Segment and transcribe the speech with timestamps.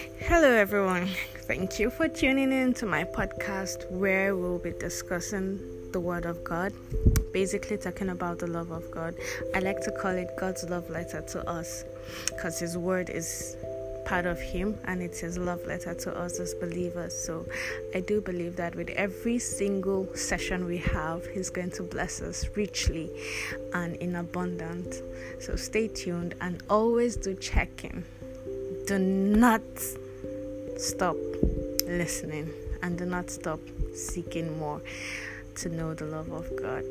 [0.00, 1.08] Hello, everyone.
[1.46, 5.60] Thank you for tuning in to my podcast where we'll be discussing
[5.92, 6.72] the Word of God,
[7.34, 9.14] basically talking about the love of God.
[9.54, 11.84] I like to call it God's love letter to us
[12.28, 13.58] because His Word is
[14.06, 17.14] part of Him and it's His love letter to us as believers.
[17.14, 17.44] So
[17.94, 22.48] I do believe that with every single session we have, He's going to bless us
[22.54, 23.10] richly
[23.74, 25.02] and in abundance.
[25.40, 28.06] So stay tuned and always do check in.
[28.90, 29.62] Do not
[30.76, 31.14] stop
[31.86, 32.50] listening
[32.82, 33.60] and do not stop
[33.94, 34.82] seeking more
[35.58, 36.82] to know the love of God.